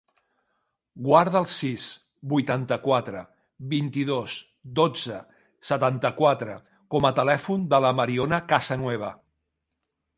Guarda 1.07 1.37
el 1.39 1.45
sis, 1.55 1.83
vuitanta-quatre, 2.31 3.21
vint-i-dos, 3.75 4.39
dotze, 4.81 5.21
setanta-quatre 5.73 6.59
com 6.95 7.11
a 7.13 7.17
telèfon 7.23 7.73
de 7.77 7.83
la 7.87 7.97
Mariona 8.03 8.45
Casanueva. 8.55 9.17